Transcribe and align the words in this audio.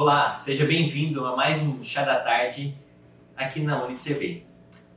Olá, 0.00 0.36
seja 0.36 0.64
bem-vindo 0.64 1.26
a 1.26 1.34
mais 1.34 1.60
um 1.60 1.82
Chá 1.82 2.04
da 2.04 2.20
Tarde 2.20 2.72
aqui 3.36 3.58
na 3.58 3.84
UniCV. 3.84 4.44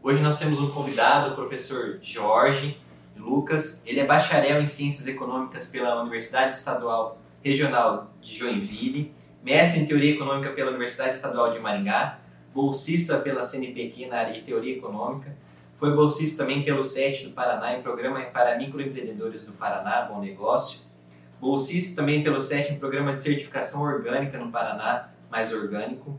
Hoje 0.04 0.22
nós 0.22 0.38
temos 0.38 0.62
um 0.62 0.70
convidado, 0.70 1.32
o 1.32 1.36
professor 1.36 1.98
Jorge 2.04 2.78
Lucas. 3.18 3.84
Ele 3.88 4.00
é 4.00 4.06
bacharel 4.06 4.62
em 4.62 4.68
Ciências 4.68 5.08
Econômicas 5.08 5.70
pela 5.70 6.00
Universidade 6.04 6.54
Estadual 6.54 7.18
Regional 7.44 8.12
de 8.22 8.38
Joinville, 8.38 9.12
mestre 9.44 9.82
em 9.82 9.88
Teoria 9.88 10.12
Econômica 10.12 10.52
pela 10.52 10.70
Universidade 10.70 11.16
Estadual 11.16 11.52
de 11.52 11.58
Maringá, 11.58 12.20
bolsista 12.54 13.18
pela 13.18 13.44
CNPq 13.44 14.06
na 14.06 14.18
área 14.18 14.34
de 14.36 14.42
Teoria 14.42 14.78
Econômica, 14.78 15.36
foi 15.80 15.96
bolsista 15.96 16.44
também 16.44 16.64
pelo 16.64 16.84
SET 16.84 17.24
do 17.24 17.32
Paraná 17.32 17.76
em 17.76 17.82
Programa 17.82 18.22
para 18.26 18.56
Microempreendedores 18.56 19.46
do 19.48 19.52
Paraná, 19.54 20.04
Bom 20.04 20.22
Negócio, 20.22 20.91
bolsista 21.42 22.00
também 22.00 22.24
pelo 22.24 22.40
SET 22.40 22.72
em 22.72 22.78
Programa 22.78 23.14
de 23.14 23.22
Certificação 23.22 23.82
Orgânica 23.82 24.38
no 24.38 24.52
Paraná, 24.52 25.10
Mais 25.30 25.52
Orgânico, 25.52 26.18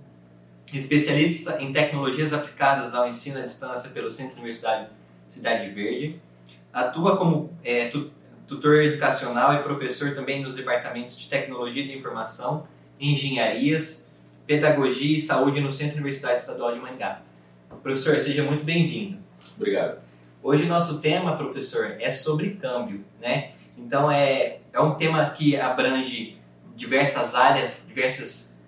especialista 0.75 1.63
em 1.63 1.73
tecnologias 1.73 2.33
aplicadas 2.33 2.93
ao 2.93 3.09
ensino 3.09 3.39
à 3.39 3.43
distância 3.43 3.91
pelo 3.91 4.11
Centro 4.11 4.35
Universitário 4.35 4.89
Cidade 5.29 5.71
Verde, 5.71 6.21
atua 6.73 7.17
como 7.17 7.51
é, 7.63 7.91
tutor 8.49 8.83
educacional 8.83 9.55
e 9.55 9.63
professor 9.63 10.15
também 10.15 10.43
nos 10.43 10.57
departamentos 10.57 11.17
de 11.17 11.29
Tecnologia 11.29 11.85
de 11.85 11.97
Informação, 11.97 12.67
Engenharias, 12.99 14.13
Pedagogia 14.45 15.17
e 15.17 15.21
Saúde 15.21 15.61
no 15.61 15.71
Centro 15.71 15.95
Universitário 15.95 16.37
Estadual 16.37 16.75
de 16.75 16.81
Maringá. 16.81 17.23
Professor, 17.83 18.19
seja 18.19 18.43
muito 18.43 18.65
bem-vindo. 18.65 19.19
Obrigado. 19.57 20.01
Hoje 20.43 20.67
nosso 20.67 21.01
tema, 21.01 21.37
professor, 21.37 21.97
é 22.01 22.11
sobre 22.11 22.57
câmbio, 22.61 23.05
né? 23.21 23.53
Então 23.77 24.11
é, 24.11 24.59
é 24.73 24.81
um 24.81 24.95
tema 24.95 25.31
que 25.31 25.57
abrange 25.57 26.37
diversas 26.77 27.35
áreas, 27.35 27.85
diversas 27.87 28.63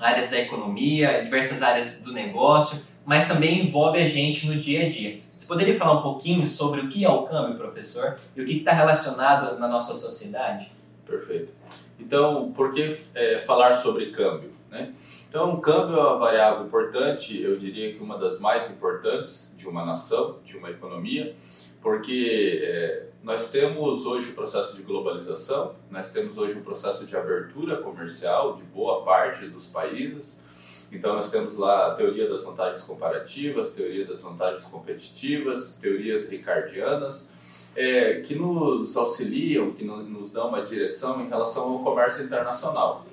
áreas 0.00 0.30
da 0.30 0.38
economia, 0.38 1.22
diversas 1.24 1.62
áreas 1.62 2.00
do 2.02 2.12
negócio, 2.12 2.82
mas 3.04 3.26
também 3.26 3.66
envolve 3.66 3.98
a 3.98 4.08
gente 4.08 4.46
no 4.46 4.60
dia 4.60 4.86
a 4.86 4.88
dia. 4.88 5.20
Você 5.36 5.46
poderia 5.46 5.78
falar 5.78 6.00
um 6.00 6.02
pouquinho 6.02 6.46
sobre 6.46 6.80
o 6.80 6.88
que 6.88 7.04
é 7.04 7.08
o 7.08 7.22
câmbio, 7.22 7.56
professor, 7.56 8.16
e 8.36 8.42
o 8.42 8.46
que 8.46 8.58
está 8.58 8.72
relacionado 8.72 9.58
na 9.58 9.68
nossa 9.68 9.94
sociedade? 9.94 10.70
Perfeito. 11.06 11.52
Então, 11.98 12.52
por 12.52 12.72
que 12.72 12.96
é, 13.14 13.38
falar 13.40 13.74
sobre 13.76 14.10
câmbio? 14.10 14.52
Né? 14.70 14.92
Então, 15.28 15.52
o 15.52 15.60
câmbio 15.60 15.98
é 15.98 16.00
uma 16.00 16.16
variável 16.16 16.64
importante, 16.64 17.38
eu 17.42 17.58
diria 17.58 17.92
que 17.92 18.02
uma 18.02 18.16
das 18.16 18.40
mais 18.40 18.70
importantes 18.70 19.52
de 19.58 19.68
uma 19.68 19.84
nação, 19.84 20.38
de 20.42 20.56
uma 20.56 20.70
economia, 20.70 21.36
porque 21.82 22.60
é, 22.62 23.06
nós 23.22 23.50
temos 23.50 24.06
hoje 24.06 24.30
o 24.30 24.34
processo 24.34 24.74
de 24.74 24.82
globalização, 24.82 25.74
nós 25.90 26.10
temos 26.10 26.38
hoje 26.38 26.58
o 26.58 26.62
processo 26.62 27.04
de 27.04 27.14
abertura 27.14 27.76
comercial 27.76 28.56
de 28.56 28.62
boa 28.62 29.04
parte 29.04 29.46
dos 29.48 29.66
países. 29.66 30.42
Então, 30.90 31.14
nós 31.14 31.30
temos 31.30 31.58
lá 31.58 31.88
a 31.88 31.94
teoria 31.94 32.26
das 32.26 32.42
vantagens 32.42 32.82
comparativas, 32.82 33.74
teoria 33.74 34.06
das 34.06 34.20
vantagens 34.20 34.64
competitivas, 34.64 35.76
teorias 35.76 36.26
ricardianas, 36.30 37.34
é, 37.76 38.22
que 38.22 38.34
nos 38.34 38.96
auxiliam, 38.96 39.72
que 39.72 39.84
no, 39.84 40.02
nos 40.02 40.32
dão 40.32 40.48
uma 40.48 40.62
direção 40.62 41.20
em 41.20 41.28
relação 41.28 41.64
ao 41.64 41.84
comércio 41.84 42.24
internacional. 42.24 43.04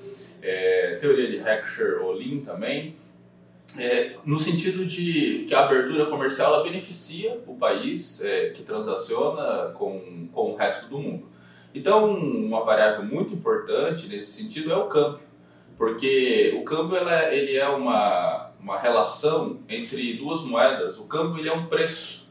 É, 0.47 0.97
teoria 1.01 1.27
de 1.27 1.37
Heckscher-Ohlin 1.37 2.41
também, 2.41 2.95
é, 3.79 4.15
no 4.23 4.37
sentido 4.37 4.85
de 4.85 5.45
que 5.47 5.55
a 5.55 5.65
abertura 5.65 6.05
comercial 6.05 6.53
ela 6.53 6.63
beneficia 6.63 7.39
o 7.47 7.55
país 7.55 8.23
é, 8.23 8.51
que 8.51 8.61
transaciona 8.61 9.71
com, 9.73 10.27
com 10.31 10.51
o 10.51 10.55
resto 10.55 10.87
do 10.87 10.99
mundo. 10.99 11.27
Então, 11.73 12.13
uma 12.13 12.63
variável 12.63 13.03
muito 13.03 13.33
importante 13.33 14.07
nesse 14.07 14.43
sentido 14.43 14.71
é 14.71 14.77
o 14.77 14.85
câmbio, 14.85 15.19
porque 15.77 16.55
o 16.57 16.63
câmbio 16.63 16.95
ela, 16.95 17.33
ele 17.33 17.57
é 17.57 17.67
uma, 17.67 18.51
uma 18.59 18.79
relação 18.79 19.59
entre 19.67 20.13
duas 20.13 20.41
moedas. 20.43 20.97
O 20.99 21.05
câmbio 21.05 21.39
ele 21.39 21.49
é 21.49 21.53
um 21.53 21.65
preço 21.65 22.29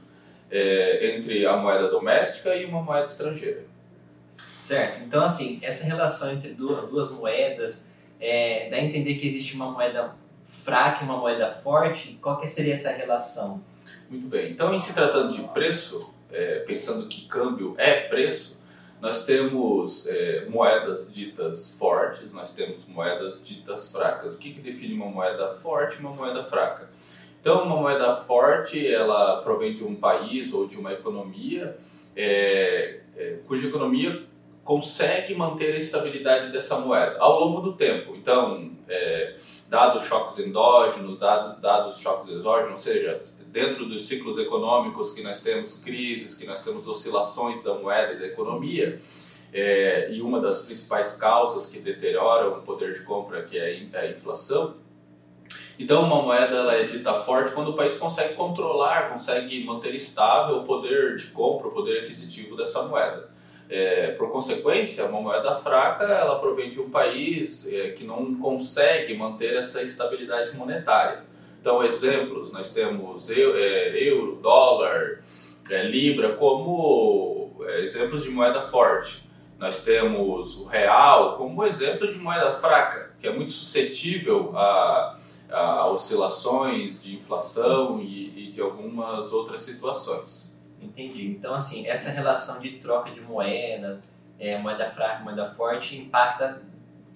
é, 0.50 1.16
entre 1.16 1.44
a 1.44 1.56
moeda 1.56 1.88
doméstica 1.88 2.54
e 2.54 2.64
uma 2.64 2.80
moeda 2.80 3.06
estrangeira. 3.06 3.64
Certo. 4.60 5.02
Então, 5.04 5.24
assim, 5.24 5.58
essa 5.62 5.84
relação 5.84 6.32
entre 6.32 6.50
duas, 6.50 6.88
duas 6.88 7.12
moedas 7.12 7.92
é, 8.20 8.68
dá 8.70 8.76
a 8.76 8.80
entender 8.80 9.14
que 9.16 9.26
existe 9.26 9.54
uma 9.54 9.70
moeda 9.70 10.14
fraca 10.64 11.02
e 11.02 11.04
uma 11.04 11.18
moeda 11.18 11.54
forte, 11.62 12.18
qual 12.22 12.40
que 12.40 12.48
seria 12.48 12.74
essa 12.74 12.90
relação? 12.90 13.62
Muito 14.08 14.26
bem. 14.28 14.50
Então, 14.50 14.74
em 14.74 14.78
se 14.78 14.94
tratando 14.94 15.32
de 15.32 15.42
preço, 15.48 16.14
é, 16.32 16.60
pensando 16.60 17.06
que 17.06 17.26
câmbio 17.26 17.74
é 17.76 18.08
preço, 18.08 18.62
nós 19.00 19.26
temos 19.26 20.06
é, 20.06 20.46
moedas 20.48 21.12
ditas 21.12 21.76
fortes, 21.78 22.32
nós 22.32 22.52
temos 22.52 22.86
moedas 22.86 23.44
ditas 23.44 23.92
fracas. 23.92 24.34
O 24.34 24.38
que, 24.38 24.52
que 24.52 24.60
define 24.60 24.94
uma 24.94 25.06
moeda 25.06 25.54
forte 25.56 25.98
e 25.98 26.00
uma 26.00 26.12
moeda 26.12 26.44
fraca? 26.44 26.88
Então, 27.40 27.64
uma 27.64 27.76
moeda 27.76 28.16
forte, 28.16 28.86
ela 28.86 29.42
provém 29.42 29.74
de 29.74 29.84
um 29.84 29.94
país 29.94 30.54
ou 30.54 30.66
de 30.66 30.78
uma 30.78 30.92
economia 30.94 31.76
é, 32.16 33.00
é, 33.16 33.38
cuja 33.46 33.68
economia 33.68 34.22
consegue 34.64 35.34
manter 35.34 35.74
a 35.74 35.76
estabilidade 35.76 36.50
dessa 36.50 36.78
moeda 36.78 37.18
ao 37.18 37.38
longo 37.38 37.60
do 37.60 37.74
tempo. 37.74 38.16
Então, 38.16 38.70
é, 38.88 39.36
dados 39.68 40.04
choques 40.04 40.38
endógenos, 40.38 41.18
dados, 41.18 41.60
dados 41.60 41.98
choques 41.98 42.28
exógenos, 42.28 42.72
ou 42.72 42.78
seja, 42.78 43.18
dentro 43.48 43.86
dos 43.86 44.06
ciclos 44.08 44.38
econômicos 44.38 45.12
que 45.12 45.22
nós 45.22 45.40
temos 45.40 45.78
crises, 45.78 46.34
que 46.34 46.46
nós 46.46 46.62
temos 46.62 46.88
oscilações 46.88 47.62
da 47.62 47.74
moeda 47.74 48.14
e 48.14 48.18
da 48.18 48.26
economia, 48.26 49.00
é, 49.52 50.10
e 50.10 50.20
uma 50.22 50.40
das 50.40 50.64
principais 50.64 51.16
causas 51.16 51.66
que 51.66 51.78
deterioram 51.78 52.58
o 52.58 52.62
poder 52.62 52.94
de 52.94 53.02
compra, 53.02 53.42
que 53.42 53.58
é 53.58 53.86
a 53.92 54.10
inflação. 54.10 54.76
Então, 55.78 56.04
uma 56.04 56.22
moeda 56.22 56.56
ela 56.56 56.74
é 56.74 56.84
dita 56.84 57.12
forte 57.20 57.52
quando 57.52 57.68
o 57.68 57.74
país 57.74 57.94
consegue 57.98 58.34
controlar, 58.34 59.10
consegue 59.12 59.62
manter 59.64 59.94
estável 59.94 60.58
o 60.58 60.64
poder 60.64 61.16
de 61.16 61.26
compra, 61.28 61.68
o 61.68 61.72
poder 61.72 62.04
aquisitivo 62.04 62.56
dessa 62.56 62.82
moeda. 62.84 63.33
É, 63.68 64.12
por 64.12 64.30
consequência, 64.30 65.06
uma 65.06 65.20
moeda 65.20 65.54
fraca 65.56 66.04
ela 66.04 66.38
provém 66.38 66.70
de 66.70 66.80
um 66.80 66.90
país 66.90 67.66
é, 67.72 67.90
que 67.90 68.04
não 68.04 68.34
consegue 68.34 69.16
manter 69.16 69.56
essa 69.56 69.82
estabilidade 69.82 70.54
monetária. 70.54 71.24
Então, 71.60 71.82
exemplos, 71.82 72.52
nós 72.52 72.72
temos 72.72 73.30
euro, 73.30 73.58
é, 73.58 74.08
euro 74.08 74.36
dólar, 74.36 75.22
é, 75.70 75.82
libra 75.82 76.34
como 76.34 77.56
é, 77.62 77.80
exemplos 77.80 78.22
de 78.22 78.30
moeda 78.30 78.60
forte. 78.62 79.24
Nós 79.58 79.82
temos 79.82 80.58
o 80.58 80.66
real 80.66 81.38
como 81.38 81.64
exemplo 81.64 82.06
de 82.06 82.18
moeda 82.18 82.52
fraca, 82.52 83.14
que 83.18 83.26
é 83.26 83.32
muito 83.32 83.52
suscetível 83.52 84.52
a, 84.54 85.18
a 85.50 85.86
oscilações 85.88 87.02
de 87.02 87.16
inflação 87.16 87.98
e, 87.98 88.48
e 88.48 88.52
de 88.52 88.60
algumas 88.60 89.32
outras 89.32 89.62
situações. 89.62 90.53
Entendi. 90.84 91.26
Então, 91.28 91.54
assim, 91.54 91.86
essa 91.86 92.10
relação 92.10 92.60
de 92.60 92.72
troca 92.72 93.10
de 93.10 93.20
moeda, 93.20 94.00
é, 94.38 94.58
moeda 94.58 94.90
fraca, 94.90 95.24
moeda 95.24 95.50
forte, 95.50 95.96
impacta 95.96 96.62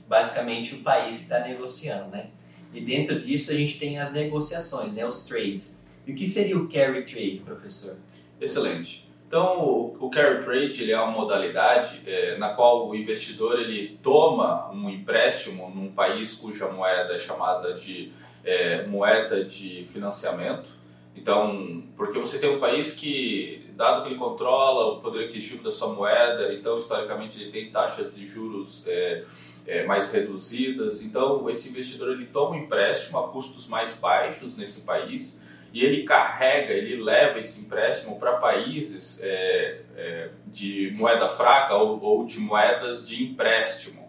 basicamente 0.08 0.74
o 0.74 0.82
país 0.82 1.18
que 1.18 1.22
está 1.24 1.40
negociando, 1.40 2.08
né? 2.08 2.30
E 2.72 2.80
dentro 2.80 3.20
disso 3.20 3.50
a 3.50 3.54
gente 3.54 3.78
tem 3.78 3.98
as 3.98 4.12
negociações, 4.12 4.94
né? 4.94 5.04
Os 5.04 5.24
trades. 5.24 5.84
E 6.06 6.12
o 6.12 6.14
que 6.14 6.26
seria 6.26 6.56
o 6.56 6.68
carry 6.68 7.04
trade, 7.04 7.42
professor? 7.44 7.96
Excelente. 8.40 9.06
Então, 9.26 9.94
o, 10.00 10.08
carry 10.08 10.42
trade 10.42 10.82
ele 10.82 10.92
é 10.92 10.98
uma 10.98 11.10
modalidade 11.10 12.00
é, 12.06 12.38
na 12.38 12.54
qual 12.54 12.88
o 12.88 12.94
investidor 12.94 13.60
ele 13.60 13.98
toma 14.02 14.70
um 14.72 14.88
empréstimo 14.88 15.68
num 15.68 15.92
país 15.92 16.34
cuja 16.34 16.68
moeda 16.68 17.14
é 17.14 17.18
chamada 17.18 17.74
de 17.74 18.10
é, 18.42 18.86
moeda 18.86 19.44
de 19.44 19.84
financiamento 19.84 20.70
então, 21.16 21.82
porque 21.96 22.18
você 22.18 22.38
tem 22.38 22.54
um 22.54 22.60
país 22.60 22.94
que, 22.94 23.70
dado 23.74 24.02
que 24.02 24.08
ele 24.08 24.18
controla 24.18 24.94
o 24.94 25.00
poder 25.00 25.26
aquisitivo 25.26 25.62
da 25.62 25.72
sua 25.72 25.92
moeda, 25.92 26.54
então 26.54 26.78
historicamente 26.78 27.42
ele 27.42 27.50
tem 27.50 27.70
taxas 27.70 28.14
de 28.14 28.26
juros 28.26 28.86
é, 28.86 29.24
é, 29.66 29.84
mais 29.84 30.12
reduzidas. 30.12 31.02
Então, 31.02 31.48
esse 31.50 31.70
investidor 31.70 32.12
ele 32.12 32.26
toma 32.26 32.56
um 32.56 32.60
empréstimo 32.60 33.18
a 33.18 33.28
custos 33.28 33.66
mais 33.66 33.94
baixos 33.94 34.56
nesse 34.56 34.82
país 34.82 35.44
e 35.72 35.84
ele 35.84 36.04
carrega, 36.04 36.72
ele 36.72 37.02
leva 37.02 37.38
esse 37.38 37.60
empréstimo 37.60 38.18
para 38.18 38.38
países 38.38 39.22
é, 39.22 39.80
é, 39.96 40.30
de 40.46 40.94
moeda 40.96 41.28
fraca 41.28 41.74
ou, 41.74 42.02
ou, 42.02 42.24
de 42.24 42.40
moedas 42.40 43.06
de 43.06 43.22
empréstimo, 43.22 44.08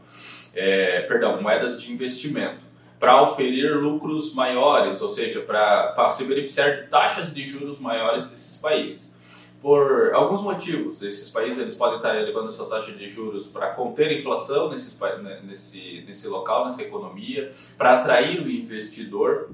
é, 0.54 1.02
perdão, 1.02 1.42
moedas 1.42 1.82
de 1.82 1.92
investimento 1.92 2.69
para 3.00 3.22
oferir 3.22 3.82
lucros 3.82 4.34
maiores, 4.34 5.02
ou 5.02 5.08
seja, 5.08 5.40
para 5.40 6.10
se 6.10 6.26
beneficiar 6.26 6.76
de 6.76 6.88
taxas 6.88 7.34
de 7.34 7.48
juros 7.48 7.80
maiores 7.80 8.26
desses 8.26 8.58
países. 8.58 9.18
Por 9.62 10.14
alguns 10.14 10.42
motivos, 10.42 11.02
esses 11.02 11.30
países 11.30 11.60
eles 11.60 11.76
podem 11.76 11.98
estar 11.98 12.16
elevando 12.16 12.52
sua 12.52 12.68
taxa 12.68 12.92
de 12.94 13.10
juros 13.10 13.48
para 13.48 13.72
conter 13.72 14.08
a 14.08 14.14
inflação 14.14 14.70
nesse, 14.70 14.98
né, 15.22 15.42
nesse, 15.44 16.04
nesse 16.06 16.28
local, 16.28 16.66
nessa 16.66 16.82
economia, 16.82 17.52
para 17.78 18.00
atrair 18.00 18.42
o 18.42 18.50
investidor. 18.50 19.50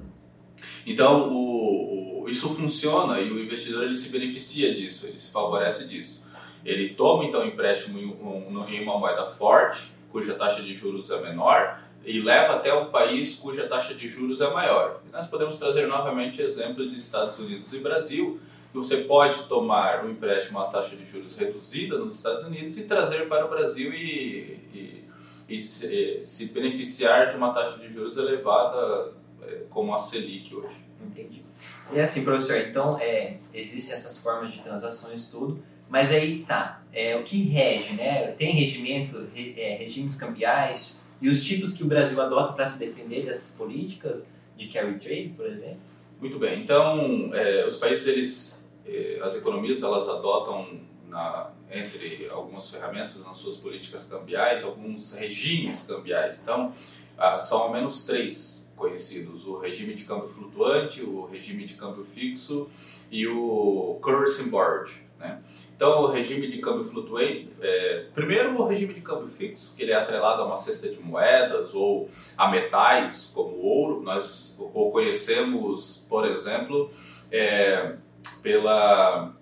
Então, 0.84 1.32
o, 1.32 2.22
o, 2.22 2.28
isso 2.28 2.48
funciona 2.50 3.20
e 3.20 3.30
o 3.32 3.38
investidor 3.42 3.84
ele 3.84 3.96
se 3.96 4.10
beneficia 4.10 4.72
disso, 4.74 5.06
ele 5.06 5.18
se 5.18 5.32
favorece 5.32 5.88
disso. 5.88 6.24
Ele 6.64 6.94
toma 6.94 7.24
então 7.24 7.44
empréstimo 7.44 7.98
em, 7.98 8.06
um, 8.06 8.64
em 8.68 8.82
uma 8.82 8.98
moeda 8.98 9.24
forte, 9.24 9.92
cuja 10.10 10.34
taxa 10.34 10.62
de 10.62 10.72
juros 10.72 11.10
é 11.10 11.20
menor, 11.20 11.80
e 12.04 12.20
leva 12.20 12.54
até 12.54 12.72
um 12.72 12.86
país 12.86 13.34
cuja 13.34 13.66
taxa 13.66 13.94
de 13.94 14.06
juros 14.08 14.40
é 14.40 14.48
maior. 14.50 15.00
E 15.06 15.12
nós 15.12 15.26
podemos 15.26 15.56
trazer 15.56 15.86
novamente 15.88 16.40
exemplo 16.40 16.88
de 16.88 16.96
Estados 16.96 17.38
Unidos 17.38 17.72
e 17.72 17.80
Brasil, 17.80 18.40
que 18.70 18.76
você 18.76 18.98
pode 18.98 19.44
tomar 19.44 20.04
um 20.04 20.10
empréstimo 20.10 20.60
a 20.60 20.66
taxa 20.66 20.94
de 20.94 21.04
juros 21.04 21.36
reduzida 21.36 21.98
nos 21.98 22.16
Estados 22.16 22.44
Unidos 22.44 22.76
e 22.78 22.84
trazer 22.84 23.28
para 23.28 23.44
o 23.46 23.48
Brasil 23.48 23.92
e, 23.92 24.60
e, 24.72 25.04
e 25.48 25.60
se, 25.60 26.20
se, 26.22 26.52
beneficiar 26.52 27.30
de 27.30 27.36
uma 27.36 27.52
taxa 27.52 27.78
de 27.78 27.92
juros 27.92 28.16
elevada 28.16 29.12
é, 29.42 29.62
como 29.70 29.92
a 29.92 29.98
Selic 29.98 30.54
hoje. 30.54 30.84
Entendi. 31.04 31.44
E 31.92 32.00
assim, 32.00 32.24
professor, 32.24 32.56
então 32.58 32.98
é, 33.00 33.38
existem 33.54 33.94
essas 33.94 34.20
formas 34.20 34.52
de 34.52 34.60
transações 34.60 35.28
tudo, 35.28 35.62
mas 35.88 36.12
aí 36.12 36.44
tá, 36.46 36.82
é, 36.92 37.16
o 37.16 37.22
que 37.22 37.42
rege, 37.44 37.94
né? 37.94 38.32
Tem 38.32 38.52
regimento, 38.52 39.26
re, 39.32 39.54
é, 39.56 39.76
regimes 39.76 40.16
cambiais 40.16 41.00
e 41.20 41.28
os 41.28 41.42
tipos 41.44 41.74
que 41.74 41.82
o 41.82 41.86
Brasil 41.86 42.20
adota 42.20 42.52
para 42.52 42.68
se 42.68 42.78
defender 42.78 43.24
dessas 43.24 43.56
políticas 43.56 44.30
de 44.56 44.68
carry 44.68 44.98
trade, 44.98 45.34
por 45.36 45.46
exemplo? 45.46 45.80
Muito 46.20 46.38
bem. 46.38 46.62
Então, 46.62 47.30
é, 47.34 47.66
os 47.66 47.76
países, 47.76 48.06
eles, 48.06 48.70
é, 48.86 49.20
as 49.22 49.34
economias, 49.34 49.82
elas 49.82 50.08
adotam 50.08 50.80
na, 51.08 51.50
entre 51.70 52.28
algumas 52.30 52.70
ferramentas 52.70 53.24
nas 53.24 53.36
suas 53.36 53.56
políticas 53.56 54.04
cambiais, 54.06 54.64
alguns 54.64 55.14
regimes 55.14 55.82
cambiais. 55.82 56.40
Então, 56.42 56.72
ah, 57.18 57.38
são 57.38 57.58
ao 57.58 57.72
menos 57.72 58.04
três 58.04 58.70
conhecidos: 58.76 59.46
o 59.46 59.58
regime 59.58 59.94
de 59.94 60.04
câmbio 60.04 60.28
flutuante, 60.28 61.02
o 61.02 61.26
regime 61.26 61.64
de 61.64 61.74
câmbio 61.74 62.04
fixo 62.04 62.68
e 63.10 63.26
o 63.26 63.98
currency 64.02 64.44
board. 64.44 65.05
Né? 65.18 65.40
Então, 65.74 66.02
o 66.02 66.06
regime 66.06 66.50
de 66.50 66.58
câmbio 66.58 66.86
flutuante, 66.86 67.50
é, 67.60 68.06
primeiro 68.14 68.58
o 68.58 68.66
regime 68.66 68.94
de 68.94 69.00
câmbio 69.00 69.26
fixo, 69.26 69.74
que 69.76 69.82
ele 69.82 69.92
é 69.92 69.96
atrelado 69.96 70.42
a 70.42 70.46
uma 70.46 70.56
cesta 70.56 70.88
de 70.88 70.98
moedas 71.00 71.74
ou 71.74 72.08
a 72.36 72.48
metais, 72.48 73.30
como 73.34 73.56
ouro. 73.58 74.02
Nós 74.02 74.56
o 74.58 74.90
conhecemos, 74.90 76.06
por 76.08 76.26
exemplo, 76.26 76.90
é, 77.30 77.96
pela, 78.42 79.34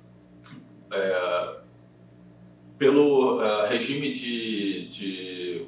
é, 0.93 1.57
pelo 2.79 3.39
uh, 3.39 3.67
regime 3.67 4.13
de, 4.13 4.89
de 4.89 5.67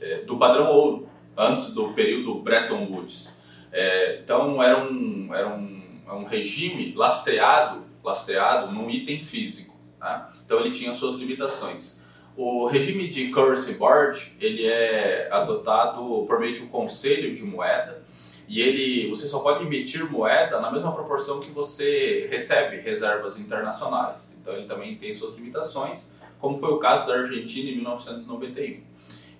é, 0.00 0.18
do 0.18 0.36
padrão 0.36 0.70
ouro, 0.70 1.08
antes 1.36 1.74
do 1.74 1.92
período 1.92 2.40
Bretton 2.40 2.86
Woods. 2.90 3.36
É, 3.72 4.20
então, 4.22 4.62
era 4.62 4.78
um, 4.78 5.34
era 5.34 5.48
um, 5.48 5.82
um 6.08 6.24
regime 6.24 6.92
lastreado, 6.94 7.82
lastreado 8.04 8.70
num 8.70 8.90
item 8.90 9.24
físico. 9.24 9.74
Tá? 9.98 10.30
Então 10.44 10.60
ele 10.60 10.70
tinha 10.70 10.92
suas 10.92 11.16
limitações. 11.16 11.98
O 12.36 12.66
regime 12.66 13.08
de 13.08 13.30
currency 13.30 13.74
board 13.74 14.36
ele 14.40 14.66
é 14.66 15.28
adotado 15.32 16.24
por 16.26 16.38
meio 16.38 16.52
de 16.52 16.62
um 16.62 16.68
conselho 16.68 17.34
de 17.34 17.42
moeda 17.42 18.04
e 18.46 18.60
ele 18.60 19.08
você 19.08 19.26
só 19.26 19.38
pode 19.38 19.64
emitir 19.64 20.10
moeda 20.10 20.60
na 20.60 20.70
mesma 20.70 20.92
proporção 20.92 21.40
que 21.40 21.50
você 21.50 22.28
recebe 22.30 22.76
reservas 22.80 23.38
internacionais. 23.38 24.36
Então 24.40 24.54
ele 24.54 24.66
também 24.66 24.96
tem 24.96 25.14
suas 25.14 25.34
limitações, 25.36 26.10
como 26.38 26.58
foi 26.58 26.70
o 26.70 26.78
caso 26.78 27.06
da 27.06 27.14
Argentina 27.14 27.70
em 27.70 27.76
1991. 27.76 28.82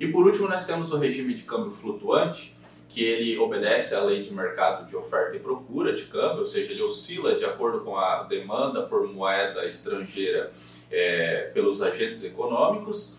E 0.01 0.09
por 0.09 0.27
último 0.27 0.49
nós 0.49 0.65
temos 0.65 0.93
o 0.93 0.99
regime 0.99 1.35
de 1.35 1.43
câmbio 1.43 1.71
flutuante, 1.71 2.54
que 2.95 3.05
ele 3.05 3.37
obedece 3.39 3.93
à 3.93 4.01
lei 4.01 4.23
de 4.23 4.33
mercado 4.33 4.87
de 4.87 4.95
oferta 4.95 5.37
e 5.37 5.41
procura 5.41 5.93
de 5.93 6.05
câmbio, 6.05 6.39
ou 6.39 6.47
seja, 6.47 6.73
ele 6.73 6.81
oscila 6.81 7.35
de 7.35 7.45
acordo 7.45 7.81
com 7.81 7.99
a 7.99 8.23
demanda 8.23 8.83
por 8.83 9.13
moeda 9.13 9.67
estrangeira 9.67 10.53
é, 10.93 11.51
pelos 11.53 11.83
agentes 11.83 12.23
econômicos. 12.23 13.19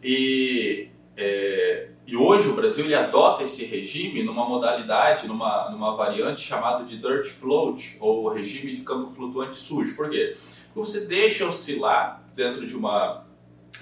E, 0.00 0.90
é, 1.16 1.88
e 2.06 2.16
hoje 2.16 2.48
o 2.48 2.54
Brasil 2.54 2.84
ele 2.84 2.94
adota 2.94 3.42
esse 3.42 3.64
regime 3.64 4.22
numa 4.22 4.48
modalidade, 4.48 5.26
numa, 5.26 5.70
numa 5.70 5.96
variante 5.96 6.40
chamada 6.40 6.84
de 6.84 6.96
dirt 6.96 7.26
float, 7.26 7.96
ou 7.98 8.28
regime 8.28 8.76
de 8.76 8.82
câmbio 8.82 9.10
flutuante 9.10 9.56
sujo. 9.56 9.96
Por 9.96 10.08
quê? 10.08 10.36
Porque 10.72 10.78
você 10.88 11.04
deixa 11.04 11.44
oscilar 11.44 12.22
dentro 12.32 12.64
de 12.64 12.76
uma. 12.76 13.26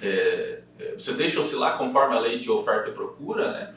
É, 0.01 0.63
é 0.79 0.95
você 0.97 1.13
deixa 1.13 1.39
oscilar 1.39 1.77
conforme 1.77 2.17
a 2.17 2.21
lei 2.21 2.39
de 2.39 2.51
oferta 2.51 2.89
e 2.89 2.95
procura, 2.95 3.53
né? 3.53 3.75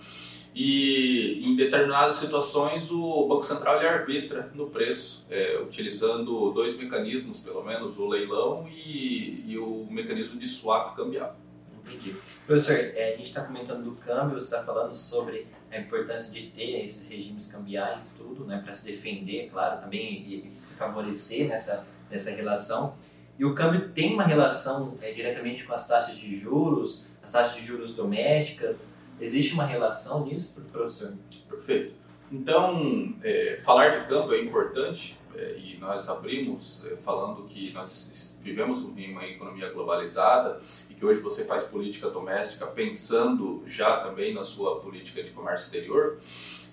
E 0.60 1.40
em 1.46 1.56
determinadas 1.56 2.16
situações 2.16 2.90
o 2.90 3.28
Banco 3.28 3.44
Central 3.44 3.78
arbitra 3.78 4.52
no 4.56 4.72
preço, 4.72 5.24
é, 5.30 5.60
utilizando 5.62 6.52
dois 6.52 6.76
mecanismos, 6.76 7.40
pelo 7.40 7.64
menos, 7.64 8.00
o 8.00 8.08
leilão 8.08 8.68
e, 8.68 9.44
e 9.46 9.56
o 9.60 9.86
mecanismo 9.88 10.40
de 10.40 10.48
swap 10.48 10.96
cambial. 10.96 11.38
Entendi. 11.86 12.16
Professor, 12.48 12.74
é, 12.74 13.14
a 13.14 13.18
gente 13.18 13.28
está 13.28 13.44
comentando 13.44 13.84
do 13.84 13.92
câmbio, 13.98 14.34
você 14.34 14.46
está 14.46 14.64
falando 14.64 14.96
sobre 14.96 15.46
a 15.72 15.78
importância 15.78 16.34
de 16.34 16.48
ter 16.48 16.84
esses 16.84 17.08
regimes 17.08 17.52
cambiais, 17.52 18.16
tudo, 18.18 18.44
né, 18.44 18.60
para 18.64 18.74
se 18.74 18.84
defender, 18.84 19.52
claro, 19.52 19.80
também 19.80 20.24
e, 20.24 20.48
e, 20.48 20.52
se 20.52 20.74
favorecer 20.74 21.50
nessa, 21.50 21.86
nessa 22.10 22.32
relação. 22.32 22.96
E 23.38 23.46
o 23.46 23.54
câmbio 23.54 23.90
tem 23.90 24.12
uma 24.12 24.24
relação 24.24 24.98
é, 25.04 25.12
diretamente 25.12 25.66
com 25.66 25.76
as 25.76 25.88
taxas 25.88 26.18
de 26.18 26.36
juros, 26.36 27.06
as 27.22 27.32
taxas 27.32 27.56
de 27.56 27.64
juros 27.64 27.94
domésticas, 27.94 28.98
Existe 29.20 29.54
uma 29.54 29.66
relação 29.66 30.26
nisso, 30.26 30.54
professor? 30.72 31.14
Perfeito. 31.50 31.96
Então, 32.32 33.16
é, 33.24 33.58
falar 33.62 33.90
de 33.90 34.06
câmbio 34.08 34.36
é 34.36 34.42
importante 34.42 35.18
é, 35.34 35.58
e 35.58 35.78
nós 35.78 36.10
abrimos 36.10 36.86
é, 36.86 36.98
falando 36.98 37.44
que 37.44 37.72
nós 37.72 38.38
vivemos 38.42 38.84
em 38.98 39.12
uma 39.12 39.26
economia 39.26 39.72
globalizada 39.72 40.60
e 40.90 40.94
que 40.94 41.06
hoje 41.06 41.22
você 41.22 41.46
faz 41.46 41.64
política 41.64 42.10
doméstica 42.10 42.68
pensando 42.68 43.64
já 43.66 43.98
também 44.02 44.34
na 44.34 44.44
sua 44.44 44.80
política 44.80 45.24
de 45.24 45.32
comércio 45.32 45.66
exterior, 45.66 46.20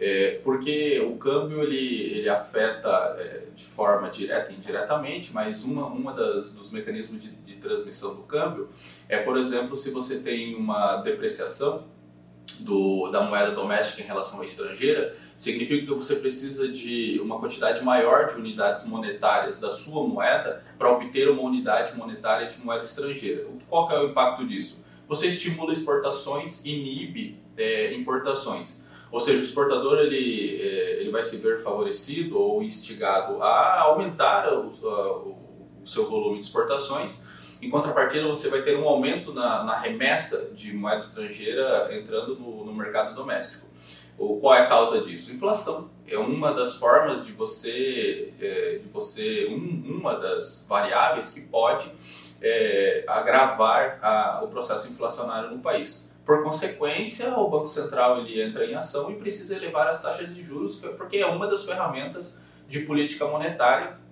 é, 0.00 0.40
porque 0.42 1.00
o 1.00 1.16
câmbio 1.18 1.62
ele, 1.62 2.18
ele 2.18 2.28
afeta 2.28 3.14
é, 3.18 3.44
de 3.54 3.64
forma 3.64 4.10
direta 4.10 4.50
e 4.50 4.56
indiretamente, 4.56 5.32
mas 5.32 5.64
uma, 5.64 5.86
uma 5.86 6.12
das, 6.12 6.52
dos 6.52 6.72
mecanismos 6.72 7.22
de, 7.22 7.30
de 7.30 7.56
transmissão 7.56 8.16
do 8.16 8.22
câmbio 8.22 8.68
é, 9.08 9.18
por 9.18 9.36
exemplo, 9.36 9.76
se 9.76 9.90
você 9.90 10.18
tem 10.18 10.56
uma 10.56 10.96
depreciação 10.96 11.93
do, 12.60 13.10
da 13.10 13.22
moeda 13.22 13.52
doméstica 13.52 14.02
em 14.02 14.06
relação 14.06 14.40
à 14.40 14.44
estrangeira, 14.44 15.16
significa 15.36 15.86
que 15.86 15.94
você 15.94 16.16
precisa 16.16 16.68
de 16.68 17.18
uma 17.20 17.38
quantidade 17.38 17.82
maior 17.82 18.28
de 18.28 18.36
unidades 18.36 18.84
monetárias 18.86 19.60
da 19.60 19.70
sua 19.70 20.06
moeda 20.06 20.62
para 20.78 20.90
obter 20.92 21.28
uma 21.28 21.42
unidade 21.42 21.96
monetária 21.96 22.48
de 22.48 22.58
moeda 22.58 22.84
estrangeira. 22.84 23.46
Qual 23.68 23.90
é 23.90 23.98
o 24.00 24.10
impacto 24.10 24.46
disso? 24.46 24.84
Você 25.08 25.26
estimula 25.26 25.72
exportações, 25.72 26.64
inibe 26.64 27.42
é, 27.56 27.92
importações. 27.94 28.82
Ou 29.10 29.20
seja, 29.20 29.38
o 29.38 29.42
exportador 29.42 29.98
ele, 29.98 30.60
é, 30.60 31.00
ele 31.00 31.10
vai 31.10 31.22
se 31.22 31.36
ver 31.36 31.62
favorecido 31.62 32.38
ou 32.38 32.62
instigado 32.62 33.42
a 33.42 33.82
aumentar 33.82 34.52
o, 34.52 34.72
a, 34.88 35.18
o 35.18 35.86
seu 35.86 36.08
volume 36.08 36.38
de 36.38 36.46
exportações 36.46 37.22
em 37.64 37.70
contrapartida, 37.70 38.26
você 38.28 38.50
vai 38.50 38.62
ter 38.62 38.76
um 38.76 38.86
aumento 38.86 39.32
na, 39.32 39.64
na 39.64 39.78
remessa 39.78 40.50
de 40.54 40.72
moeda 40.74 40.98
estrangeira 40.98 41.88
entrando 41.92 42.36
no, 42.36 42.64
no 42.64 42.74
mercado 42.74 43.14
doméstico. 43.14 43.66
O, 44.18 44.38
qual 44.38 44.54
é 44.54 44.60
a 44.60 44.66
causa 44.66 45.00
disso? 45.00 45.32
Inflação. 45.32 45.90
É 46.06 46.18
uma 46.18 46.52
das 46.52 46.76
formas 46.76 47.24
de 47.24 47.32
você, 47.32 48.32
é, 48.40 48.78
de 48.82 48.88
você 48.90 49.48
um, 49.48 49.98
uma 49.98 50.14
das 50.14 50.66
variáveis 50.68 51.30
que 51.30 51.40
pode 51.40 51.90
é, 52.40 53.04
agravar 53.08 53.98
a, 54.02 54.42
o 54.44 54.48
processo 54.48 54.90
inflacionário 54.90 55.50
no 55.50 55.58
país. 55.60 56.12
Por 56.24 56.42
consequência, 56.42 57.34
o 57.38 57.48
Banco 57.48 57.66
Central 57.66 58.20
ele 58.20 58.42
entra 58.42 58.64
em 58.64 58.74
ação 58.74 59.10
e 59.10 59.14
precisa 59.14 59.56
elevar 59.56 59.86
as 59.88 60.00
taxas 60.02 60.34
de 60.34 60.42
juros, 60.42 60.76
porque 60.96 61.16
é 61.16 61.26
uma 61.26 61.46
das 61.46 61.64
ferramentas 61.64 62.38
de 62.68 62.80
política 62.80 63.26
monetária 63.26 64.03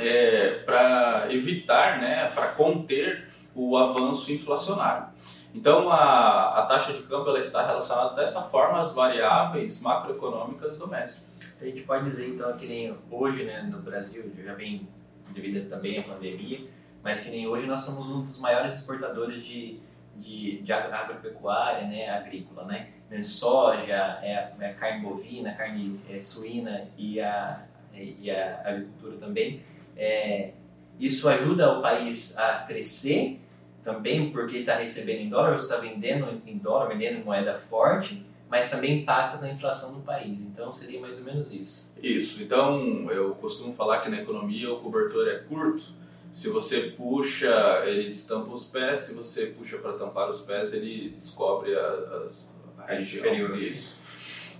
é, 0.00 0.62
para 0.64 1.26
evitar, 1.30 2.00
né, 2.00 2.30
para 2.34 2.48
conter 2.48 3.28
o 3.54 3.76
avanço 3.76 4.32
inflacionário. 4.32 5.06
Então, 5.54 5.88
a, 5.88 6.58
a 6.58 6.66
taxa 6.66 6.92
de 6.92 7.04
câmbio 7.04 7.28
ela 7.28 7.38
está 7.38 7.64
relacionada 7.64 8.16
dessa 8.16 8.42
forma 8.42 8.80
às 8.80 8.92
variáveis 8.92 9.80
macroeconômicas 9.80 10.76
domésticas. 10.76 11.40
A 11.60 11.64
gente 11.64 11.82
pode 11.82 12.06
dizer, 12.06 12.28
então, 12.28 12.52
que 12.56 12.66
nem 12.66 12.96
hoje 13.08 13.44
né, 13.44 13.62
no 13.62 13.78
Brasil, 13.78 14.32
já 14.44 14.54
vem 14.54 14.88
devido 15.32 15.68
também 15.70 16.00
à 16.00 16.02
pandemia, 16.02 16.66
mas 17.02 17.22
que 17.22 17.30
nem 17.30 17.46
hoje 17.46 17.66
nós 17.66 17.82
somos 17.82 18.06
um 18.06 18.26
dos 18.26 18.40
maiores 18.40 18.74
exportadores 18.74 19.44
de, 19.44 19.78
de, 20.16 20.60
de 20.60 20.72
agropecuária, 20.72 21.86
né, 21.86 22.10
agrícola, 22.10 22.64
né? 22.64 22.88
Soja, 23.22 24.18
é, 24.22 24.52
é 24.58 24.72
carne 24.72 25.02
bovina, 25.02 25.52
carne 25.52 26.00
é, 26.10 26.18
suína 26.18 26.88
e 26.98 27.20
a, 27.20 27.62
e 27.92 28.28
a 28.28 28.60
agricultura 28.64 29.18
também. 29.18 29.62
É, 29.96 30.50
isso 30.98 31.28
ajuda 31.28 31.78
o 31.78 31.82
país 31.82 32.36
a 32.38 32.64
crescer 32.66 33.40
também 33.82 34.30
porque 34.30 34.58
está 34.58 34.76
recebendo 34.76 35.20
em 35.20 35.28
dólar, 35.28 35.56
está 35.56 35.76
vendendo 35.76 36.40
em 36.46 36.56
dólar, 36.56 36.88
vendendo 36.88 37.18
em 37.18 37.24
moeda 37.24 37.58
forte, 37.58 38.24
mas 38.48 38.70
também 38.70 39.02
impacta 39.02 39.38
na 39.38 39.52
inflação 39.52 39.94
do 39.94 40.00
país. 40.00 40.42
Então 40.42 40.72
seria 40.72 41.00
mais 41.00 41.18
ou 41.18 41.24
menos 41.24 41.52
isso. 41.52 41.90
Isso. 42.02 42.42
Então 42.42 43.10
eu 43.10 43.34
costumo 43.34 43.74
falar 43.74 43.98
que 43.98 44.08
na 44.08 44.22
economia 44.22 44.72
o 44.72 44.80
cobertor 44.80 45.28
é 45.28 45.38
curto. 45.40 45.84
Se 46.32 46.48
você 46.48 46.92
puxa, 46.96 47.82
ele 47.84 48.08
destampa 48.08 48.50
os 48.52 48.64
pés. 48.64 49.00
Se 49.00 49.14
você 49.14 49.46
puxa 49.46 49.78
para 49.78 49.92
tampar 49.92 50.28
os 50.28 50.40
pés, 50.40 50.72
ele 50.72 51.16
descobre 51.20 51.76
a, 51.76 51.80
a, 51.80 52.82
a 52.82 52.86
região. 52.86 53.54
Isso. 53.54 53.98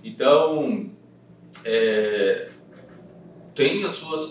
Então, 0.03 0.89
é, 1.65 2.49
tem 3.55 3.85
as 3.85 3.91
suas 3.91 4.25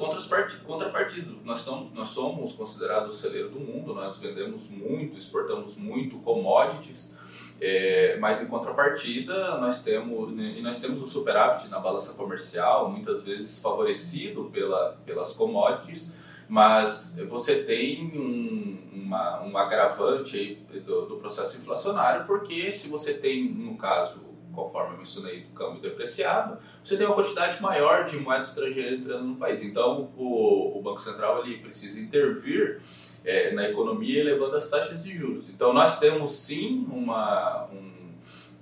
contrapartidas. 0.66 1.34
Nós, 1.44 1.60
estamos, 1.60 1.92
nós 1.94 2.10
somos 2.10 2.52
considerados 2.52 3.16
o 3.16 3.18
celeiro 3.18 3.48
do 3.48 3.58
mundo, 3.58 3.94
nós 3.94 4.18
vendemos 4.18 4.68
muito, 4.70 5.18
exportamos 5.18 5.76
muito 5.76 6.18
commodities, 6.18 7.16
é, 7.58 8.18
mas 8.20 8.42
em 8.42 8.46
contrapartida 8.46 9.56
nós 9.58 9.82
temos, 9.82 10.30
e 10.38 10.60
nós 10.60 10.78
temos 10.78 11.02
um 11.02 11.06
superávit 11.06 11.70
na 11.70 11.78
balança 11.78 12.12
comercial, 12.12 12.90
muitas 12.90 13.22
vezes 13.22 13.60
favorecido 13.62 14.50
pela, 14.52 14.98
pelas 15.06 15.32
commodities, 15.32 16.12
mas 16.46 17.18
você 17.26 17.62
tem 17.62 18.04
um, 18.14 18.78
uma, 18.92 19.42
um 19.42 19.56
agravante 19.56 20.56
do, 20.84 21.06
do 21.06 21.16
processo 21.16 21.56
inflacionário, 21.56 22.26
porque 22.26 22.70
se 22.70 22.88
você 22.88 23.14
tem, 23.14 23.48
no 23.48 23.78
caso, 23.78 24.33
conforme 24.54 24.94
eu 24.94 24.98
mencionei, 24.98 25.40
do 25.40 25.52
câmbio 25.52 25.80
depreciado, 25.80 26.58
você 26.82 26.96
tem 26.96 27.06
uma 27.06 27.14
quantidade 27.14 27.60
maior 27.60 28.04
de 28.04 28.16
moeda 28.18 28.42
estrangeira 28.42 28.94
entrando 28.94 29.24
no 29.24 29.36
país. 29.36 29.62
Então, 29.62 30.10
o, 30.16 30.78
o 30.78 30.82
Banco 30.82 31.00
Central 31.00 31.44
ele 31.44 31.58
precisa 31.58 32.00
intervir 32.00 32.80
é, 33.24 33.52
na 33.52 33.68
economia 33.68 34.20
elevando 34.20 34.56
as 34.56 34.68
taxas 34.68 35.02
de 35.02 35.16
juros. 35.16 35.48
Então, 35.48 35.72
nós 35.72 35.98
temos 35.98 36.36
sim 36.36 36.86
uma, 36.90 37.68
um, 37.72 38.12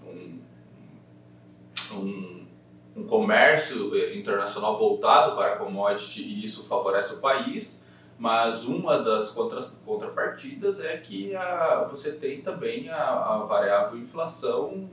um, 0.07 0.39
um, 1.95 2.47
um 2.97 3.05
comércio 3.05 3.95
é, 3.97 4.17
internacional 4.17 4.79
voltado 4.79 5.35
para 5.35 5.55
a 5.55 5.57
commodity 5.57 6.23
e 6.23 6.45
isso 6.45 6.69
favorece 6.69 7.15
o 7.15 7.19
país, 7.19 7.91
mas 8.19 8.65
uma 8.65 8.99
das 8.99 9.31
contra, 9.31 9.61
contrapartidas 9.85 10.81
é 10.81 10.97
que 10.97 11.35
a, 11.35 11.89
você 11.91 12.13
tem 12.13 12.41
também 12.41 12.89
a, 12.89 13.03
a 13.03 13.39
variável 13.39 13.99
inflação 13.99 14.89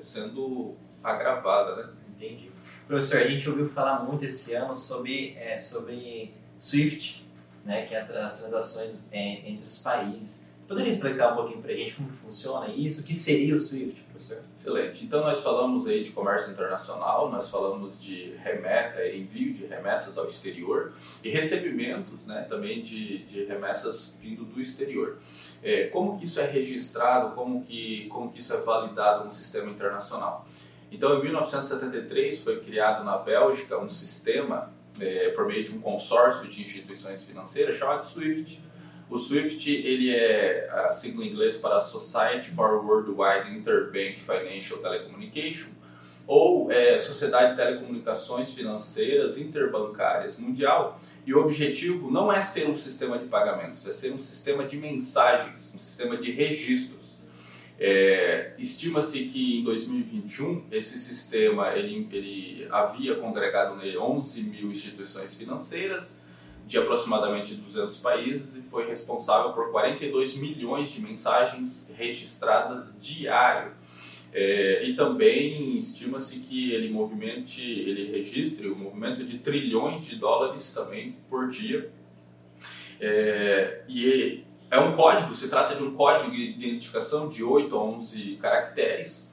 sendo 0.00 0.74
agravada. 1.02 1.76
Né? 1.76 1.92
Entendi. 2.08 2.50
Professor, 2.86 3.18
a 3.18 3.28
gente 3.28 3.48
ouviu 3.48 3.68
falar 3.68 4.02
muito 4.04 4.24
esse 4.24 4.52
ano 4.54 4.76
sobre, 4.76 5.36
é, 5.36 5.58
sobre 5.58 6.34
SWIFT, 6.60 7.24
né, 7.64 7.86
que 7.86 7.94
é 7.94 8.00
as 8.00 8.40
transações 8.40 9.04
é, 9.12 9.48
entre 9.48 9.66
os 9.66 9.78
países. 9.78 10.50
Poderia 10.70 10.92
explicar 10.92 11.32
um 11.32 11.34
pouquinho 11.34 11.60
para 11.60 11.72
a 11.72 11.74
gente 11.74 11.96
como 11.96 12.08
funciona 12.10 12.68
isso? 12.68 13.00
O 13.00 13.04
que 13.04 13.12
seria 13.12 13.56
o 13.56 13.58
SWIFT, 13.58 14.02
professor? 14.02 14.38
Excelente. 14.56 15.04
Então, 15.04 15.20
nós 15.20 15.42
falamos 15.42 15.84
aí 15.84 16.04
de 16.04 16.12
comércio 16.12 16.52
internacional, 16.52 17.28
nós 17.28 17.50
falamos 17.50 18.00
de 18.00 18.36
remessa, 18.36 19.00
é, 19.00 19.16
envio 19.16 19.52
de 19.52 19.66
remessas 19.66 20.16
ao 20.16 20.28
exterior 20.28 20.92
e 21.24 21.28
recebimentos 21.28 22.24
né, 22.24 22.46
também 22.48 22.82
de, 22.82 23.18
de 23.24 23.46
remessas 23.46 24.16
vindo 24.22 24.44
do 24.44 24.60
exterior. 24.60 25.18
É, 25.60 25.88
como 25.88 26.16
que 26.16 26.24
isso 26.24 26.38
é 26.38 26.46
registrado, 26.46 27.34
como 27.34 27.64
que, 27.64 28.06
como 28.06 28.30
que 28.30 28.38
isso 28.38 28.54
é 28.54 28.58
validado 28.58 29.24
no 29.24 29.32
sistema 29.32 29.72
internacional? 29.72 30.46
Então, 30.92 31.18
em 31.18 31.22
1973 31.24 32.44
foi 32.44 32.60
criado 32.60 33.02
na 33.02 33.18
Bélgica 33.18 33.76
um 33.76 33.88
sistema 33.88 34.72
é, 35.00 35.30
por 35.30 35.48
meio 35.48 35.64
de 35.64 35.74
um 35.74 35.80
consórcio 35.80 36.48
de 36.48 36.62
instituições 36.62 37.24
financeiras 37.24 37.76
chamado 37.76 38.04
SWIFT 38.04 38.69
o 39.10 39.18
SWIFT 39.18 39.68
ele 39.68 40.14
é 40.14 40.70
a 40.70 40.92
sigla 40.92 41.24
em 41.24 41.30
inglês 41.30 41.56
para 41.56 41.80
Society 41.80 42.50
for 42.50 42.84
Worldwide 42.84 43.50
Interbank 43.50 44.20
Financial 44.20 44.78
Telecommunication, 44.78 45.70
ou 46.28 46.70
é, 46.70 46.96
Sociedade 46.96 47.50
de 47.50 47.56
Telecomunicações 47.56 48.52
Financeiras 48.52 49.36
Interbancárias 49.36 50.38
Mundial. 50.38 51.00
E 51.26 51.34
o 51.34 51.40
objetivo 51.40 52.08
não 52.08 52.32
é 52.32 52.40
ser 52.40 52.68
um 52.68 52.76
sistema 52.76 53.18
de 53.18 53.26
pagamentos, 53.26 53.84
é 53.84 53.92
ser 53.92 54.12
um 54.12 54.18
sistema 54.18 54.64
de 54.64 54.76
mensagens, 54.76 55.72
um 55.74 55.78
sistema 55.80 56.16
de 56.16 56.30
registros. 56.30 57.18
É, 57.80 58.52
Estima-se 58.58 59.24
que 59.24 59.58
em 59.58 59.64
2021 59.64 60.66
esse 60.70 60.98
sistema 60.98 61.72
ele, 61.74 62.06
ele 62.12 62.68
havia 62.70 63.16
congregado 63.16 63.74
nele 63.76 63.98
11 63.98 64.42
mil 64.42 64.70
instituições 64.70 65.34
financeiras 65.34 66.19
de 66.70 66.78
aproximadamente 66.78 67.56
200 67.56 67.98
países 67.98 68.54
e 68.54 68.62
foi 68.62 68.86
responsável 68.86 69.52
por 69.52 69.72
42 69.72 70.36
milhões 70.36 70.88
de 70.88 71.02
mensagens 71.02 71.92
registradas 71.98 72.94
diário. 73.00 73.72
É, 74.32 74.84
e 74.84 74.94
também 74.94 75.76
estima-se 75.76 76.38
que 76.38 76.72
ele 76.72 76.88
movimente, 76.88 77.60
ele 77.60 78.12
registre 78.12 78.68
o 78.68 78.76
movimento 78.76 79.24
de 79.24 79.38
trilhões 79.38 80.06
de 80.06 80.14
dólares 80.14 80.72
também 80.72 81.16
por 81.28 81.50
dia. 81.50 81.90
É, 83.00 83.82
e 83.88 84.44
é 84.70 84.78
um 84.78 84.94
código, 84.94 85.34
se 85.34 85.50
trata 85.50 85.74
de 85.74 85.82
um 85.82 85.96
código 85.96 86.30
de 86.30 86.50
identificação 86.50 87.28
de 87.28 87.42
8 87.42 87.74
a 87.74 87.82
11 87.82 88.36
caracteres, 88.36 89.29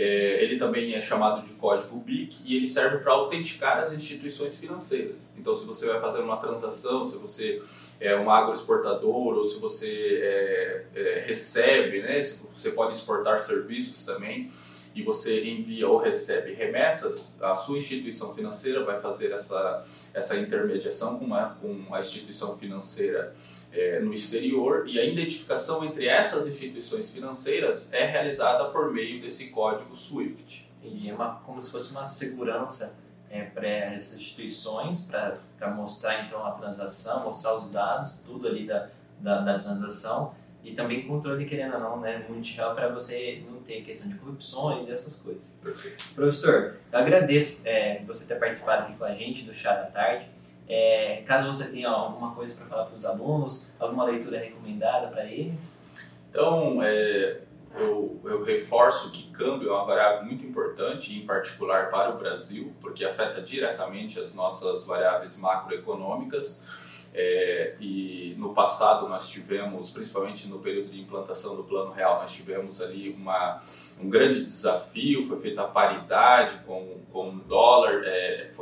é, 0.00 0.42
ele 0.42 0.58
também 0.58 0.94
é 0.94 1.00
chamado 1.02 1.46
de 1.46 1.52
código 1.52 1.98
BIC 1.98 2.40
e 2.46 2.56
ele 2.56 2.66
serve 2.66 2.98
para 3.04 3.12
autenticar 3.12 3.80
as 3.80 3.92
instituições 3.92 4.58
financeiras. 4.58 5.30
Então, 5.36 5.54
se 5.54 5.66
você 5.66 5.86
vai 5.86 6.00
fazer 6.00 6.20
uma 6.20 6.38
transação, 6.38 7.04
se 7.04 7.18
você 7.18 7.62
é 8.00 8.16
um 8.16 8.30
agroexportador 8.30 9.36
ou 9.36 9.44
se 9.44 9.60
você 9.60 10.20
é, 10.22 10.86
é, 10.94 11.20
recebe, 11.26 12.00
né, 12.00 12.18
você 12.22 12.70
pode 12.70 12.96
exportar 12.96 13.42
serviços 13.42 14.02
também 14.02 14.50
e 14.94 15.02
você 15.02 15.44
envia 15.44 15.88
ou 15.88 15.98
recebe 15.98 16.52
remessas, 16.52 17.40
a 17.40 17.54
sua 17.54 17.78
instituição 17.78 18.34
financeira 18.34 18.84
vai 18.84 19.00
fazer 19.00 19.32
essa, 19.32 19.84
essa 20.12 20.36
intermediação 20.36 21.18
com, 21.18 21.24
uma, 21.24 21.50
com 21.60 21.94
a 21.94 22.00
instituição 22.00 22.58
financeira 22.58 23.34
é, 23.72 24.00
no 24.00 24.12
exterior 24.12 24.88
e 24.88 24.98
a 24.98 25.04
identificação 25.04 25.84
entre 25.84 26.06
essas 26.06 26.46
instituições 26.46 27.12
financeiras 27.12 27.92
é 27.92 28.04
realizada 28.04 28.64
por 28.70 28.92
meio 28.92 29.20
desse 29.20 29.50
código 29.50 29.96
SWIFT. 29.96 30.68
E 30.82 31.08
é 31.08 31.14
uma, 31.14 31.36
como 31.46 31.62
se 31.62 31.70
fosse 31.70 31.90
uma 31.90 32.04
segurança 32.04 32.98
é, 33.30 33.44
para 33.44 33.68
essas 33.68 34.18
instituições, 34.18 35.04
para 35.04 35.70
mostrar 35.70 36.26
então 36.26 36.44
a 36.44 36.52
transação, 36.52 37.24
mostrar 37.24 37.54
os 37.54 37.70
dados, 37.70 38.22
tudo 38.26 38.48
ali 38.48 38.66
da, 38.66 38.88
da, 39.20 39.40
da 39.40 39.58
transação 39.58 40.34
e 40.62 40.72
também 40.72 41.06
controle, 41.06 41.44
querendo 41.46 41.74
ou 41.74 41.80
não, 41.80 42.00
né, 42.00 42.24
mundial 42.28 42.74
para 42.74 42.88
você 42.88 43.42
não 43.48 43.60
ter 43.60 43.82
questão 43.82 44.10
de 44.10 44.18
corrupções 44.18 44.88
e 44.88 44.92
essas 44.92 45.16
coisas. 45.16 45.58
Perfeito. 45.62 46.04
Professor, 46.14 46.76
eu 46.92 46.98
agradeço 46.98 47.62
é, 47.64 48.02
você 48.06 48.26
ter 48.26 48.38
participado 48.38 48.82
aqui 48.82 48.96
com 48.96 49.04
a 49.04 49.14
gente 49.14 49.44
do 49.44 49.54
Chá 49.54 49.74
da 49.74 49.86
Tarde. 49.86 50.26
É, 50.68 51.22
caso 51.26 51.52
você 51.52 51.70
tenha 51.70 51.88
alguma 51.88 52.34
coisa 52.34 52.56
para 52.56 52.66
falar 52.66 52.84
para 52.84 52.96
os 52.96 53.04
alunos, 53.04 53.72
alguma 53.80 54.04
leitura 54.04 54.38
recomendada 54.38 55.08
para 55.08 55.24
eles? 55.24 55.84
Então, 56.30 56.80
é, 56.82 57.40
eu, 57.74 58.20
eu, 58.24 58.44
reforço 58.44 59.10
que 59.10 59.30
câmbio 59.30 59.70
é 59.70 59.72
uma 59.72 59.84
variável 59.84 60.24
muito 60.24 60.44
importante, 60.44 61.18
em 61.18 61.26
particular 61.26 61.90
para 61.90 62.10
o 62.10 62.18
Brasil, 62.18 62.72
porque 62.80 63.04
afeta 63.04 63.40
diretamente 63.40 64.20
as 64.20 64.34
nossas 64.34 64.84
variáveis 64.84 65.36
macroeconômicas. 65.36 66.64
É, 67.12 67.74
e 67.80 68.36
no 68.38 68.54
passado 68.54 69.08
nós 69.08 69.28
tivemos, 69.28 69.90
principalmente 69.90 70.46
no 70.46 70.60
período 70.60 70.90
de 70.90 71.00
implantação 71.00 71.56
do 71.56 71.64
Plano 71.64 71.90
Real, 71.90 72.20
nós 72.20 72.32
tivemos 72.32 72.80
ali 72.80 73.10
uma, 73.10 73.62
um 74.00 74.08
grande 74.08 74.44
desafio, 74.44 75.26
foi 75.26 75.40
feita 75.40 75.62
a 75.62 75.66
paridade 75.66 76.58
com, 76.64 77.00
com 77.12 77.30
o 77.30 77.40
dólar, 77.40 78.02
é, 78.04 78.52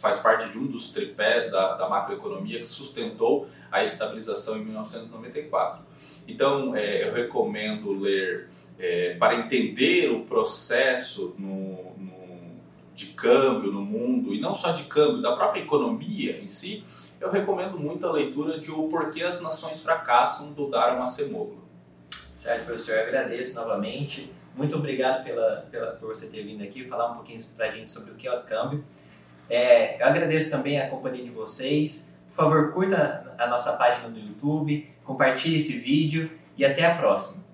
faz 0.00 0.18
parte 0.18 0.48
de 0.48 0.58
um 0.58 0.66
dos 0.66 0.92
tripés 0.92 1.50
da, 1.50 1.74
da 1.74 1.88
macroeconomia 1.88 2.58
que 2.58 2.68
sustentou 2.68 3.48
a 3.70 3.82
estabilização 3.82 4.56
em 4.56 4.64
1994. 4.64 5.82
Então 6.26 6.74
é, 6.74 7.06
eu 7.06 7.12
recomendo 7.12 7.92
ler 7.92 8.48
é, 8.78 9.14
para 9.16 9.36
entender 9.36 10.10
o 10.10 10.20
processo 10.24 11.34
no, 11.38 11.92
no, 11.98 12.10
de 12.94 13.06
câmbio 13.08 13.70
no 13.70 13.82
mundo, 13.82 14.34
e 14.34 14.40
não 14.40 14.54
só 14.54 14.72
de 14.72 14.84
câmbio, 14.84 15.20
da 15.20 15.36
própria 15.36 15.60
economia 15.60 16.40
em 16.40 16.48
si, 16.48 16.82
eu 17.20 17.30
recomendo 17.30 17.78
muito 17.78 18.06
a 18.06 18.12
leitura 18.12 18.58
de 18.58 18.70
O 18.70 18.88
Porquê 18.88 19.22
as 19.22 19.40
Nações 19.40 19.82
Fracassam, 19.82 20.52
do 20.52 20.70
Dharma 20.70 21.06
Semoglu. 21.06 21.60
Certo, 22.34 22.64
professor, 22.64 22.94
eu 22.94 23.02
agradeço 23.02 23.54
novamente. 23.54 24.32
Muito 24.56 24.74
obrigado 24.74 25.22
pela, 25.22 25.66
pela, 25.70 25.92
por 25.92 26.08
você 26.08 26.26
ter 26.28 26.42
vindo 26.42 26.64
aqui 26.64 26.86
falar 26.86 27.12
um 27.12 27.14
pouquinho 27.16 27.42
para 27.54 27.66
a 27.66 27.70
gente 27.70 27.90
sobre 27.90 28.12
o 28.12 28.14
que 28.14 28.26
é 28.26 28.34
o 28.34 28.42
câmbio. 28.42 28.82
É, 29.48 30.00
eu 30.00 30.06
agradeço 30.06 30.50
também 30.50 30.80
a 30.80 30.88
companhia 30.88 31.22
de 31.22 31.30
vocês. 31.30 32.18
Por 32.30 32.44
favor, 32.44 32.72
curta 32.72 33.34
a 33.36 33.46
nossa 33.46 33.76
página 33.76 34.08
do 34.08 34.18
YouTube, 34.18 34.88
compartilhe 35.04 35.56
esse 35.56 35.78
vídeo 35.78 36.30
e 36.56 36.64
até 36.64 36.86
a 36.86 36.96
próxima. 36.96 37.44